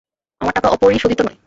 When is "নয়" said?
1.21-1.37